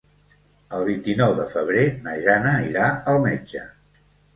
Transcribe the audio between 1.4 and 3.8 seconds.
de febrer na Jana irà al metge.